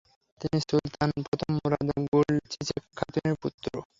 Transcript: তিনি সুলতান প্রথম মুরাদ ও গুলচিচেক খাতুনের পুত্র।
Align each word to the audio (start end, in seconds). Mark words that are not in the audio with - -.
তিনি 0.41 0.57
সুলতান 0.61 1.09
প্রথম 1.25 1.51
মুরাদ 1.57 1.87
ও 1.91 1.97
গুলচিচেক 2.07 2.83
খাতুনের 2.97 3.35
পুত্র। 3.41 3.65